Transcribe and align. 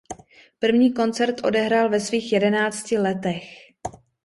První 0.59 0.93
koncert 0.93 1.35
odehrál 1.43 1.89
ve 1.89 1.99
svých 1.99 2.33
jedenácti 2.33 2.97
letech. 2.97 3.43